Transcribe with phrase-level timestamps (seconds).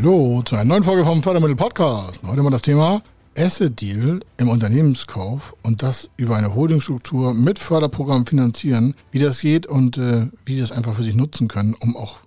[0.00, 2.20] Hallo zu einer neuen Folge vom Fördermittel Podcast.
[2.24, 3.02] Heute mal das Thema
[3.36, 9.66] Asset Deal im Unternehmenskauf und das über eine Holdingstruktur mit Förderprogramm finanzieren, wie das geht
[9.66, 12.18] und äh, wie Sie das einfach für sich nutzen können, um auch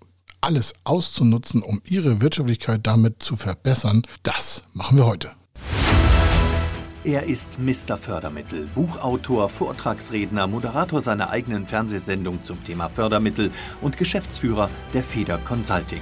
[0.41, 4.01] alles auszunutzen, um Ihre Wirtschaftlichkeit damit zu verbessern.
[4.23, 5.31] Das machen wir heute.
[7.05, 7.95] Er ist Mr.
[7.95, 13.49] Fördermittel, Buchautor, Vortragsredner, Moderator seiner eigenen Fernsehsendung zum Thema Fördermittel
[13.79, 16.02] und Geschäftsführer der Feder Consulting.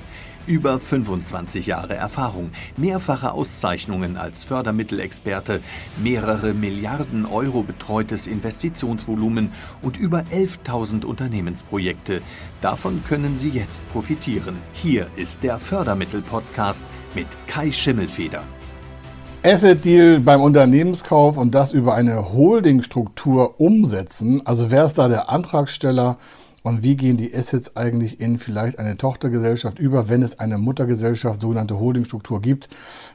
[0.47, 5.61] Über 25 Jahre Erfahrung, mehrfache Auszeichnungen als Fördermittelexperte,
[6.01, 9.51] mehrere Milliarden Euro betreutes Investitionsvolumen
[9.83, 12.21] und über 11.000 Unternehmensprojekte.
[12.59, 14.57] Davon können Sie jetzt profitieren.
[14.73, 18.41] Hier ist der Fördermittel-Podcast mit Kai Schimmelfeder.
[19.43, 24.45] Asset Deal beim Unternehmenskauf und das über eine Holdingstruktur umsetzen.
[24.45, 26.17] Also wer ist da der Antragsteller?
[26.63, 31.41] Und wie gehen die Assets eigentlich in vielleicht eine Tochtergesellschaft über, wenn es eine Muttergesellschaft,
[31.41, 32.69] sogenannte Holdingstruktur gibt?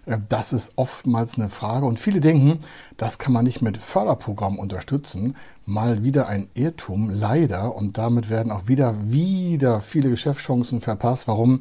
[0.05, 1.87] Äh, das ist oftmals eine Frage.
[1.87, 2.59] Und viele denken,
[2.97, 5.37] das kann man nicht mit Förderprogrammen unterstützen.
[5.65, 7.75] Mal wieder ein Irrtum, leider.
[7.77, 11.29] Und damit werden auch wieder, wieder viele Geschäftschancen verpasst.
[11.29, 11.61] Warum?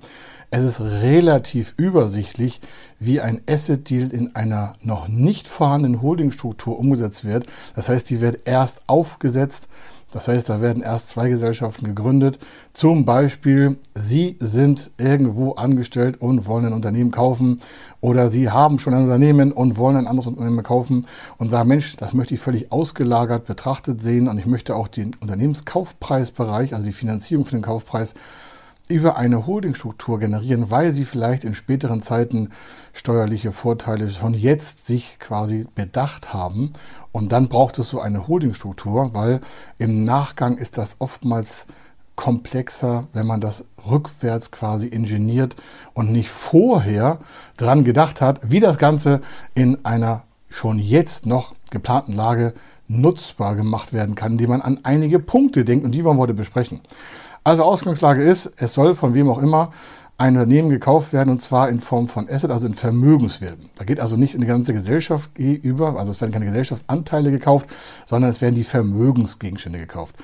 [0.50, 2.61] Es ist relativ übersichtlich,
[3.00, 7.45] wie ein Asset-Deal in einer noch nicht vorhandenen Holdingstruktur umgesetzt wird.
[7.75, 9.67] Das heißt, die wird erst aufgesetzt,
[10.16, 12.40] das heißt, da werden erst zwei Gesellschaften gegründet.
[12.72, 17.60] Zum Beispiel, Sie sind irgendwo angestellt und wollen ein Unternehmen kaufen
[18.00, 21.06] oder Sie haben schon ein Unternehmen und wollen ein anderes Unternehmen kaufen
[21.38, 25.18] und sagen, Mensch, das möchte ich völlig ausgelagert betrachtet sehen und ich möchte auch den
[25.20, 28.14] Unternehmenskaufpreisbereich, also die Finanzierung für den Kaufpreis,
[28.88, 32.50] über eine Holdingstruktur generieren, weil sie vielleicht in späteren Zeiten
[32.94, 36.73] steuerliche Vorteile schon jetzt sich quasi bedacht haben.
[37.12, 39.41] Und dann braucht es so eine Holdingstruktur, weil
[39.78, 41.66] im Nachgang ist das oftmals
[42.16, 45.56] komplexer, wenn man das rückwärts quasi ingeniert
[45.94, 47.19] und nicht vorher
[47.57, 49.22] dran gedacht hat, wie das Ganze
[49.53, 52.53] in einer schon jetzt noch geplanten Lage
[52.88, 56.34] nutzbar gemacht werden kann, indem man an einige Punkte denkt und die wollen wir heute
[56.34, 56.81] besprechen.
[57.45, 59.69] Also Ausgangslage ist, es soll von wem auch immer
[60.17, 63.69] ein Unternehmen gekauft werden und zwar in Form von Asset, also in Vermögenswerten.
[63.75, 67.69] Da geht also nicht in die ganze Gesellschaft über, also es werden keine Gesellschaftsanteile gekauft,
[68.07, 70.16] sondern es werden die Vermögensgegenstände gekauft.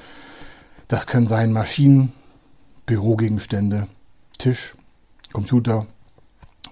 [0.87, 2.11] Das können sein Maschinen,
[2.87, 3.88] Bürogegenstände,
[4.39, 4.75] Tisch,
[5.31, 5.85] Computer,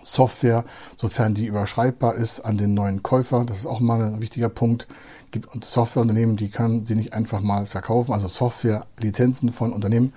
[0.03, 0.65] Software,
[0.97, 3.43] sofern die überschreibbar ist an den neuen Käufer.
[3.45, 4.87] Das ist auch mal ein wichtiger Punkt.
[5.25, 10.13] Es gibt Softwareunternehmen, die können sie nicht einfach mal verkaufen, also Software-Lizenzen von Unternehmen.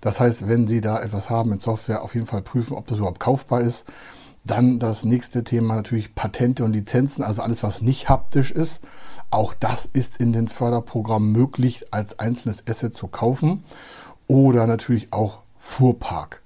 [0.00, 2.98] Das heißt, wenn Sie da etwas haben mit Software, auf jeden Fall prüfen, ob das
[2.98, 3.86] überhaupt kaufbar ist.
[4.44, 8.80] Dann das nächste Thema natürlich Patente und Lizenzen, also alles, was nicht haptisch ist.
[9.30, 13.64] Auch das ist in den Förderprogrammen möglich, als einzelnes Asset zu kaufen.
[14.28, 16.42] Oder natürlich auch Fuhrpark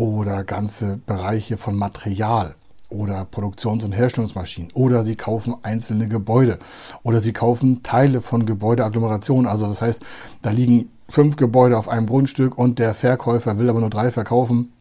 [0.00, 2.54] oder ganze Bereiche von Material
[2.88, 6.58] oder Produktions- und Herstellungsmaschinen oder sie kaufen einzelne Gebäude
[7.02, 9.46] oder sie kaufen Teile von Gebäudeagglomerationen.
[9.46, 10.02] Also das heißt,
[10.40, 14.72] da liegen fünf Gebäude auf einem Grundstück und der Verkäufer will aber nur drei verkaufen.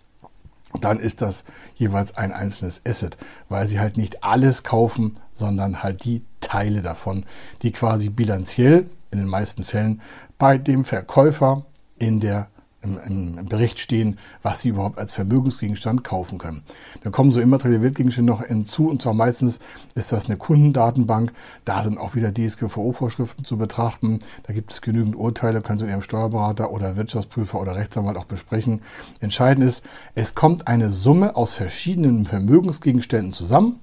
[0.79, 1.43] Dann ist das
[1.75, 3.17] jeweils ein einzelnes Asset,
[3.49, 7.25] weil sie halt nicht alles kaufen, sondern halt die Teile davon,
[7.61, 9.99] die quasi bilanziell in den meisten Fällen
[10.37, 11.65] bei dem Verkäufer
[11.97, 12.47] in der
[12.81, 12.97] im,
[13.37, 16.63] im, Bericht stehen, was sie überhaupt als Vermögensgegenstand kaufen können.
[17.03, 19.59] Da kommen so immaterielle Wertgegenstände noch hinzu und zwar meistens
[19.95, 21.33] ist das eine Kundendatenbank.
[21.65, 24.19] Da sind auch wieder DSGVO-Vorschriften zu betrachten.
[24.43, 28.25] Da gibt es genügend Urteile, können Sie mit Ihrem Steuerberater oder Wirtschaftsprüfer oder Rechtsanwalt auch
[28.25, 28.81] besprechen.
[29.19, 29.83] Entscheidend ist,
[30.15, 33.79] es kommt eine Summe aus verschiedenen Vermögensgegenständen zusammen.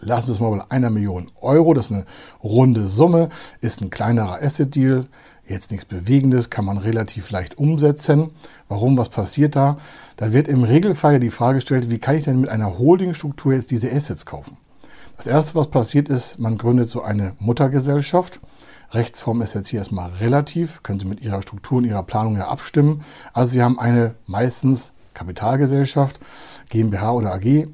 [0.00, 2.06] Lassen wir es mal bei einer Million Euro, das ist eine
[2.42, 5.08] runde Summe, ist ein kleinerer Asset-Deal
[5.48, 8.30] jetzt nichts Bewegendes, kann man relativ leicht umsetzen.
[8.68, 9.78] Warum, was passiert da?
[10.16, 13.70] Da wird im Regelfall die Frage gestellt, wie kann ich denn mit einer Holdingstruktur jetzt
[13.70, 14.56] diese Assets kaufen?
[15.16, 18.40] Das erste, was passiert ist, man gründet so eine Muttergesellschaft.
[18.92, 22.48] Rechtsform ist jetzt hier erstmal relativ, können Sie mit Ihrer Struktur und Ihrer Planung ja
[22.48, 23.04] abstimmen.
[23.32, 26.20] Also Sie haben eine meistens Kapitalgesellschaft,
[26.68, 27.66] GmbH oder AG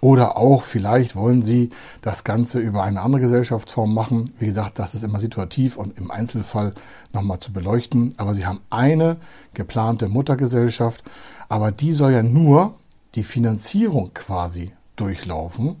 [0.00, 1.70] oder auch vielleicht wollen Sie
[2.02, 4.30] das Ganze über eine andere Gesellschaftsform machen.
[4.38, 6.72] Wie gesagt, das ist immer situativ und im Einzelfall
[7.12, 8.14] nochmal zu beleuchten.
[8.16, 9.16] Aber Sie haben eine
[9.54, 11.02] geplante Muttergesellschaft,
[11.48, 12.74] aber die soll ja nur
[13.16, 15.80] die Finanzierung quasi durchlaufen.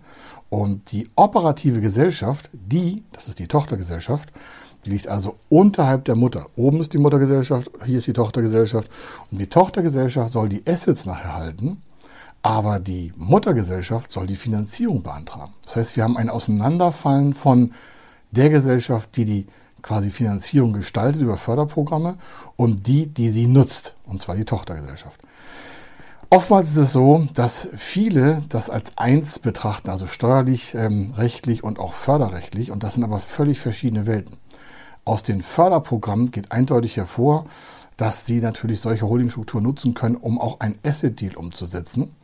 [0.50, 4.32] Und die operative Gesellschaft, die, das ist die Tochtergesellschaft,
[4.84, 6.46] Die liegt also unterhalb der Mutter.
[6.56, 8.90] Oben ist die Muttergesellschaft, hier ist die Tochtergesellschaft.
[9.30, 11.82] Und die Tochtergesellschaft soll die Assets nachher halten,
[12.48, 15.52] aber die Muttergesellschaft soll die Finanzierung beantragen.
[15.66, 17.74] Das heißt, wir haben ein Auseinanderfallen von
[18.30, 19.46] der Gesellschaft, die die
[19.82, 22.16] quasi Finanzierung gestaltet über Förderprogramme
[22.56, 25.20] und die, die sie nutzt, und zwar die Tochtergesellschaft.
[26.30, 31.78] Oftmals ist es so, dass viele das als eins betrachten, also steuerlich, ähm, rechtlich und
[31.78, 34.38] auch förderrechtlich, und das sind aber völlig verschiedene Welten.
[35.04, 37.44] Aus den Förderprogrammen geht eindeutig hervor,
[37.98, 42.14] dass sie natürlich solche Holdingstrukturen nutzen können, um auch ein Asset-Deal umzusetzen.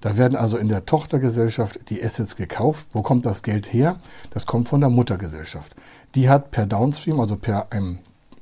[0.00, 2.88] Da werden also in der Tochtergesellschaft die Assets gekauft.
[2.92, 3.98] Wo kommt das Geld her?
[4.30, 5.74] Das kommt von der Muttergesellschaft.
[6.14, 7.98] Die hat per Downstream, also per einem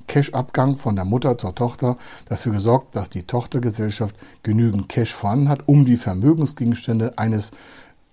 [0.07, 5.67] Cash-Abgang von der Mutter zur Tochter dafür gesorgt, dass die Tochtergesellschaft genügend Cash vorhanden hat,
[5.67, 7.53] um die Vermögensgegenstände eines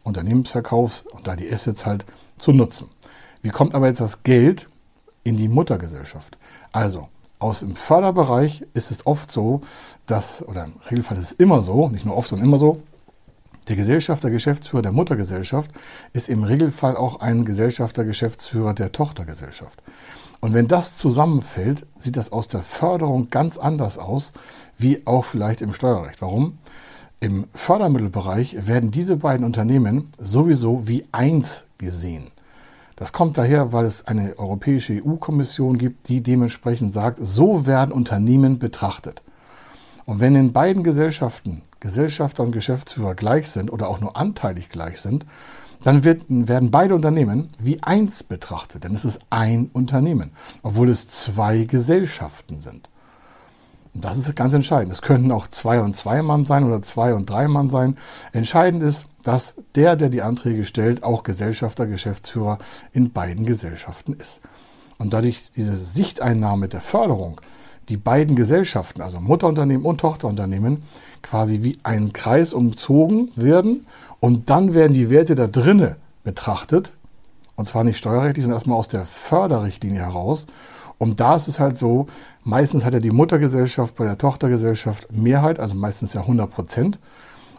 [0.04, 2.06] Unternehmensverkaufs und da die Assets halt
[2.38, 2.90] zu nutzen.
[3.42, 4.70] Wie kommt aber jetzt das Geld
[5.24, 6.38] in die Muttergesellschaft?
[6.72, 9.62] Also, aus dem Förderbereich ist es oft so,
[10.06, 12.82] dass, oder im Regelfall ist es immer so, nicht nur oft, sondern immer so,
[13.70, 15.72] der Gesellschafter, Geschäftsführer der Muttergesellschaft
[16.12, 19.82] ist im Regelfall auch ein Gesellschafter, Geschäftsführer der Tochtergesellschaft.
[20.42, 24.34] Und wenn das zusammenfällt, sieht das aus der Förderung ganz anders aus,
[24.78, 26.22] wie auch vielleicht im Steuerrecht.
[26.22, 26.58] Warum?
[27.22, 32.32] Im Fördermittelbereich werden diese beiden Unternehmen sowieso wie eins gesehen.
[32.98, 38.60] Das kommt daher, weil es eine europäische EU-Kommission gibt, die dementsprechend sagt, so werden Unternehmen
[38.60, 39.24] betrachtet.
[40.06, 45.02] Und wenn in beiden Gesellschaften Gesellschafter und Geschäftsführer gleich sind oder auch nur anteilig gleich
[45.02, 45.26] sind,
[45.84, 51.08] dann wird, werden beide Unternehmen wie eins betrachtet, denn es ist ein Unternehmen, obwohl es
[51.10, 52.90] zwei Gesellschaften sind.
[53.94, 54.94] Und das ist ganz entscheidend.
[54.94, 57.98] Es könnten auch zwei und zwei Mann sein oder zwei und drei Mann sein.
[58.32, 62.58] Entscheidend ist, dass der, der die Anträge stellt, auch Gesellschafter, Geschäftsführer
[62.92, 64.42] in beiden Gesellschaften ist.
[64.98, 67.40] Und dadurch diese Sichteinnahme der Förderung
[67.90, 70.84] die beiden Gesellschaften, also Mutterunternehmen und Tochterunternehmen,
[71.22, 73.86] quasi wie ein Kreis umzogen werden
[74.20, 76.94] und dann werden die Werte da drinnen betrachtet
[77.56, 80.48] und zwar nicht steuerrechtlich, sondern erstmal aus der Förderrichtlinie heraus.
[80.98, 82.08] Und da ist es halt so,
[82.44, 87.00] meistens hat ja die Muttergesellschaft bei der Tochtergesellschaft Mehrheit, also meistens ja 100 Prozent.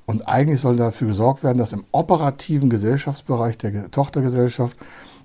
[0.06, 4.76] Und eigentlich soll dafür gesorgt werden, dass im operativen Gesellschaftsbereich der Tochtergesellschaft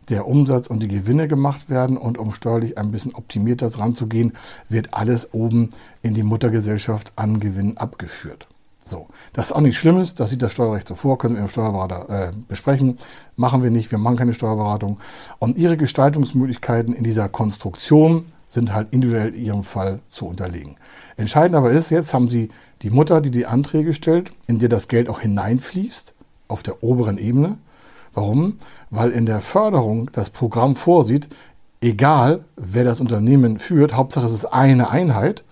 [0.10, 4.08] der Umsatz und die Gewinne gemacht werden und um steuerlich ein bisschen optimierter dran zu
[4.08, 4.34] gehen,
[4.68, 5.72] wird alles oben
[6.02, 8.48] in die Muttergesellschaft an Gewinn abgeführt.
[8.90, 11.48] So, das ist auch nichts Schlimmes, das sieht das Steuerrecht so vor, können wir im
[11.48, 12.98] Steuerberater äh, besprechen.
[13.36, 15.00] Machen wir nicht, wir machen keine Steuerberatung.
[15.38, 20.76] Und Ihre Gestaltungsmöglichkeiten in dieser Konstruktion sind halt individuell Ihrem Fall zu unterlegen.
[21.18, 22.50] Entscheidend aber ist, jetzt haben Sie
[22.82, 26.16] die Mutter, die die Anträge stellt, in der das Geld auch hineinfließt,
[26.48, 27.60] auf der oberen Ebene.
[28.14, 28.58] Warum?
[28.90, 31.30] Weil in der Förderung das Programm vorsieht,
[31.82, 35.44] egal wer das Unternehmen führt, Hauptsache es ist eine Einheit.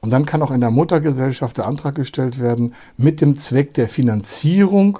[0.00, 3.88] Und dann kann auch in der Muttergesellschaft der Antrag gestellt werden mit dem Zweck der
[3.88, 4.98] Finanzierung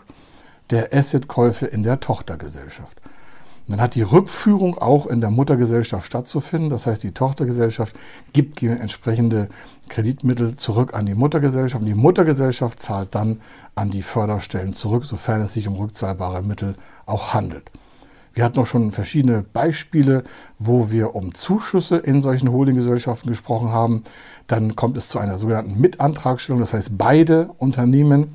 [0.71, 3.01] der Assetkäufe in der Tochtergesellschaft.
[3.67, 6.69] Und dann hat die Rückführung auch in der Muttergesellschaft stattzufinden.
[6.69, 7.97] Das heißt, die Tochtergesellschaft
[8.35, 9.49] gibt entsprechende
[9.89, 11.81] Kreditmittel zurück an die Muttergesellschaft.
[11.81, 13.41] Und die Muttergesellschaft zahlt dann
[13.75, 16.77] an die Förderstellen zurück, sofern es sich um rückzahlbare Mittel
[17.07, 17.71] auch handelt.
[18.35, 20.25] Wir hatten auch schon verschiedene Beispiele,
[20.59, 24.03] wo wir um Zuschüsse in solchen Holdinggesellschaften gesprochen haben.
[24.47, 26.61] Dann kommt es zu einer sogenannten Mitantragstellung.
[26.61, 28.35] Das heißt, beide Unternehmen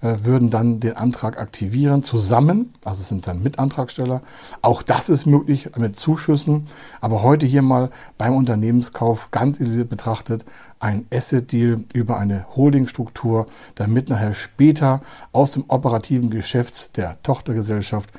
[0.00, 4.22] würden dann den Antrag aktivieren zusammen, also sind dann Mitantragsteller.
[4.62, 6.66] Auch das ist möglich mit Zuschüssen,
[7.00, 10.44] aber heute hier mal beim Unternehmenskauf ganz isoliert betrachtet
[10.80, 15.00] ein Asset Deal über eine Holdingstruktur, damit nachher später
[15.32, 18.10] aus dem operativen Geschäfts der Tochtergesellschaft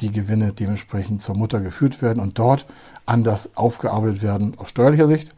[0.00, 2.66] die Gewinne dementsprechend zur Mutter geführt werden und dort
[3.04, 5.34] anders aufgearbeitet werden aus steuerlicher Sicht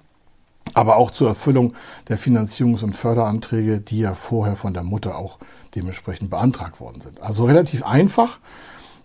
[0.79, 1.75] aber auch zur Erfüllung
[2.09, 5.39] der Finanzierungs- und Förderanträge, die ja vorher von der Mutter auch
[5.75, 7.21] dementsprechend beantragt worden sind.
[7.21, 8.39] Also relativ einfach.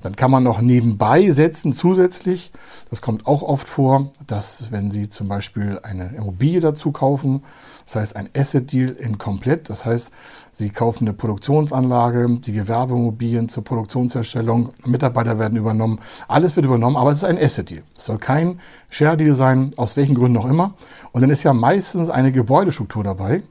[0.03, 2.51] Dann kann man noch nebenbei setzen zusätzlich.
[2.89, 7.41] Das kommt auch oft vor, dass wenn Sie zum Beispiel eine Immobilie dazu kaufen,
[7.85, 10.11] das heißt ein Asset Deal in komplett, das heißt
[10.51, 17.11] Sie kaufen eine Produktionsanlage, die Gewerbeimmobilien zur Produktionsherstellung, Mitarbeiter werden übernommen, alles wird übernommen, aber
[17.11, 17.83] es ist ein Asset Deal.
[17.97, 20.73] Es soll kein Share Deal sein, aus welchen Gründen auch immer.
[21.13, 23.41] Und dann ist ja meistens eine Gebäudestruktur dabei,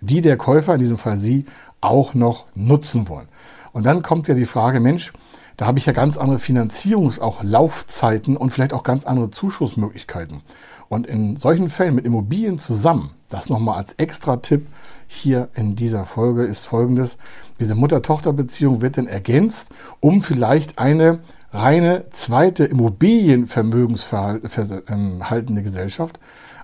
[0.00, 1.46] die der Käufer, in diesem Fall Sie,
[1.80, 3.28] auch noch nutzen wollen.
[3.72, 5.12] Und dann kommt ja die Frage, Mensch,
[5.60, 10.40] da habe ich ja ganz andere Finanzierungs-, auch Laufzeiten und vielleicht auch ganz andere Zuschussmöglichkeiten.
[10.88, 14.66] Und in solchen Fällen mit Immobilien zusammen, das nochmal als extra Tipp
[15.06, 17.18] hier in dieser Folge ist folgendes.
[17.60, 19.68] Diese Mutter-Tochter-Beziehung wird dann ergänzt,
[20.00, 21.18] um vielleicht eine
[21.52, 26.18] reine zweite Immobilienvermögensverhaltende Gesellschaft.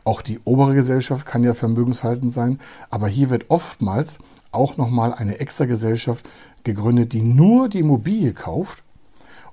[0.04, 4.20] Auch die obere Gesellschaft kann ja vermögensverhaltend sein, aber hier wird oftmals
[4.52, 6.26] auch nochmal eine extra Gesellschaft
[6.64, 8.84] gegründet, die nur die Immobilie kauft.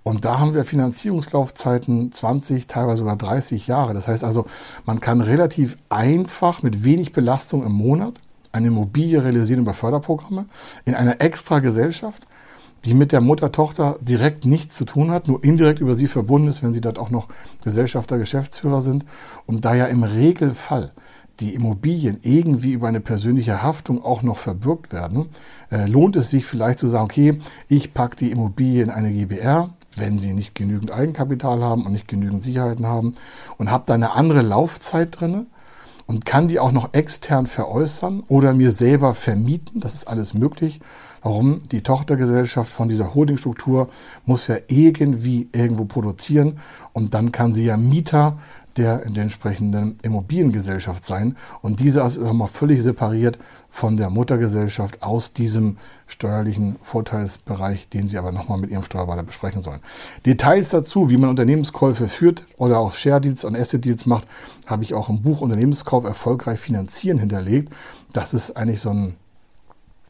[0.03, 3.93] Und da haben wir Finanzierungslaufzeiten 20, teilweise sogar 30 Jahre.
[3.93, 4.45] Das heißt also,
[4.85, 8.15] man kann relativ einfach mit wenig Belastung im Monat
[8.51, 10.45] eine Immobilie realisieren über Förderprogramme
[10.85, 12.27] in einer extra Gesellschaft,
[12.85, 16.63] die mit der Mutter-Tochter direkt nichts zu tun hat, nur indirekt über sie verbunden ist,
[16.63, 17.29] wenn sie dort auch noch
[17.63, 19.05] Gesellschafter, Geschäftsführer sind.
[19.45, 20.91] Und da ja im Regelfall
[21.39, 25.29] die Immobilien irgendwie über eine persönliche Haftung auch noch verbürgt werden,
[25.71, 29.69] äh, lohnt es sich vielleicht zu sagen, okay, ich packe die Immobilie in eine GBR,
[29.97, 33.15] wenn sie nicht genügend Eigenkapital haben und nicht genügend Sicherheiten haben
[33.57, 35.47] und habe da eine andere Laufzeit drin
[36.05, 39.79] und kann die auch noch extern veräußern oder mir selber vermieten.
[39.79, 40.79] Das ist alles möglich.
[41.21, 41.63] Warum?
[41.69, 43.89] Die Tochtergesellschaft von dieser Holdingstruktur
[44.25, 46.59] muss ja irgendwie irgendwo produzieren
[46.91, 48.37] und dann kann sie ja Mieter
[48.77, 51.37] der in der entsprechenden Immobiliengesellschaft sein.
[51.61, 53.37] Und diese ist mal völlig separiert
[53.69, 55.77] von der Muttergesellschaft aus diesem
[56.07, 59.81] steuerlichen Vorteilsbereich, den Sie aber nochmal mit Ihrem Steuerberater besprechen sollen.
[60.25, 64.27] Details dazu, wie man Unternehmenskäufe führt oder auch Share Deals und Asset Deals macht,
[64.67, 67.73] habe ich auch im Buch Unternehmenskauf erfolgreich finanzieren hinterlegt.
[68.11, 69.15] Das ist eigentlich so ein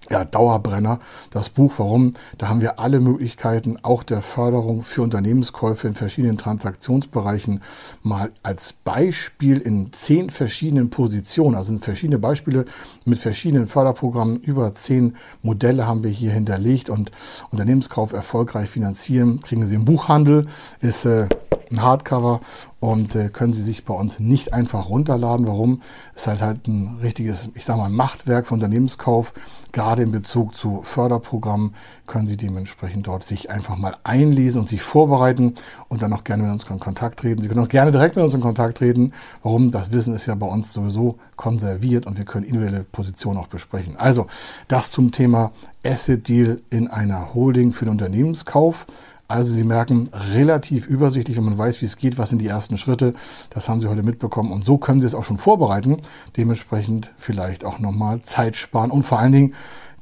[0.09, 0.99] ja, Dauerbrenner,
[1.31, 1.73] das Buch.
[1.77, 2.13] Warum?
[2.37, 7.61] Da haben wir alle Möglichkeiten, auch der Förderung für Unternehmenskäufe in verschiedenen Transaktionsbereichen
[8.01, 12.65] mal als Beispiel in zehn verschiedenen Positionen, also sind verschiedene Beispiele
[13.05, 14.37] mit verschiedenen Förderprogrammen.
[14.37, 17.11] Über zehn Modelle haben wir hier hinterlegt und
[17.51, 20.47] Unternehmenskauf erfolgreich finanzieren, kriegen Sie im Buchhandel,
[20.81, 21.27] ist äh,
[21.73, 22.39] ein Hardcover
[22.79, 25.47] und äh, können Sie sich bei uns nicht einfach runterladen.
[25.47, 25.81] Warum?
[26.15, 29.33] Es ist halt halt ein richtiges, ich sage mal, Machtwerk für Unternehmenskauf.
[29.71, 31.75] Gerade in Bezug zu Förderprogrammen
[32.07, 35.55] können Sie dementsprechend dort sich einfach mal einlesen und sich vorbereiten
[35.87, 37.41] und dann auch gerne mit uns in Kontakt treten.
[37.41, 39.13] Sie können auch gerne direkt mit uns in Kontakt treten.
[39.41, 39.71] Warum?
[39.71, 43.95] Das Wissen ist ja bei uns sowieso konserviert und wir können individuelle Positionen auch besprechen.
[43.95, 44.27] Also
[44.67, 45.53] das zum Thema
[45.85, 48.85] Asset Deal in einer Holding für den Unternehmenskauf.
[49.27, 52.77] Also Sie merken, relativ übersichtlich, wenn man weiß, wie es geht, was sind die ersten
[52.77, 53.13] Schritte.
[53.49, 54.51] Das haben Sie heute mitbekommen.
[54.51, 55.97] Und so können Sie es auch schon vorbereiten.
[56.37, 59.53] Dementsprechend vielleicht auch nochmal Zeit sparen und vor allen Dingen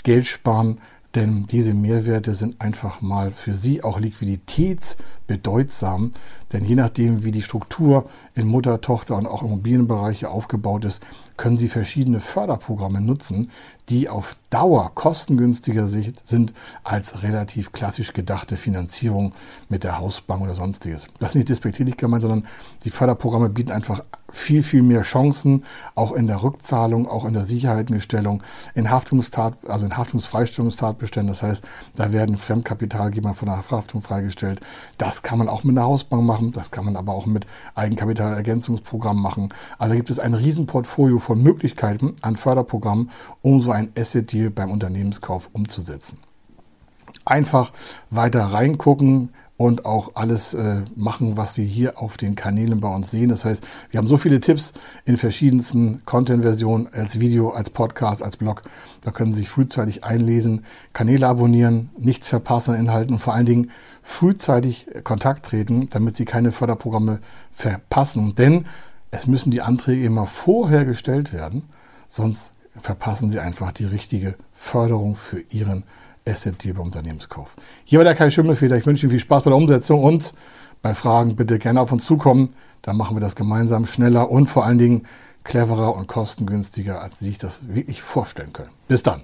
[0.03, 0.79] Geld sparen,
[1.15, 3.99] denn diese Mehrwerte sind einfach mal für Sie auch
[5.31, 6.11] liquiditätsbedeutsam.
[6.53, 11.01] Denn je nachdem, wie die Struktur in Mutter, Tochter und auch Immobilienbereiche aufgebaut ist,
[11.37, 13.49] können Sie verschiedene Förderprogramme nutzen,
[13.89, 19.33] die auf Dauer kostengünstiger sind als relativ klassisch gedachte Finanzierung
[19.69, 21.07] mit der Hausbank oder sonstiges.
[21.19, 22.45] Das ist nicht despektierlich gemeint, sondern
[22.83, 25.63] die Förderprogramme bieten einfach viel, viel mehr Chancen,
[25.95, 28.43] auch in der Rückzahlung, auch in der Sicherheitengestellung,
[28.75, 31.29] in Haftungstat, also in Haftungsfreistellungstatbeständen.
[31.29, 31.63] Das heißt,
[31.95, 34.61] da werden Fremdkapitalgeber von der Haftung freigestellt.
[34.97, 39.21] Das kann man auch mit einer Hausbank machen, das kann man aber auch mit Eigenkapitalergänzungsprogrammen
[39.21, 39.49] machen.
[39.77, 43.09] Also gibt es ein Riesenportfolio von Möglichkeiten an Förderprogrammen,
[43.41, 46.17] um so ein Asset Deal beim Unternehmenskauf umzusetzen.
[47.25, 47.71] Einfach
[48.09, 49.29] weiter reingucken,
[49.61, 53.29] und auch alles äh, machen, was Sie hier auf den Kanälen bei uns sehen.
[53.29, 54.73] Das heißt, wir haben so viele Tipps
[55.05, 58.63] in verschiedensten Content-Versionen, als Video, als Podcast, als Blog.
[59.01, 63.45] Da können Sie sich frühzeitig einlesen, Kanäle abonnieren, nichts verpassen an Inhalten und vor allen
[63.45, 63.69] Dingen
[64.01, 67.19] frühzeitig Kontakt treten, damit Sie keine Förderprogramme
[67.51, 68.33] verpassen.
[68.33, 68.65] Denn
[69.11, 71.69] es müssen die Anträge immer vorher gestellt werden,
[72.07, 75.83] sonst verpassen Sie einfach die richtige Förderung für Ihren
[76.23, 77.55] Beim Unternehmenskauf.
[77.83, 78.77] Hier war der Kai Schimmelfeder.
[78.77, 80.33] Ich wünsche Ihnen viel Spaß bei der Umsetzung und
[80.81, 82.53] bei Fragen bitte gerne auf uns zukommen.
[82.81, 85.07] Dann machen wir das gemeinsam schneller und vor allen Dingen
[85.43, 88.71] cleverer und kostengünstiger, als Sie sich das wirklich vorstellen können.
[88.87, 89.23] Bis dann.